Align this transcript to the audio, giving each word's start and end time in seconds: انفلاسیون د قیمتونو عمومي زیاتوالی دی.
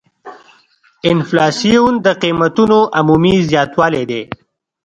انفلاسیون 1.11 1.93
د 2.05 2.07
قیمتونو 2.23 2.79
عمومي 2.99 3.35
زیاتوالی 3.49 4.03
دی. 4.09 4.21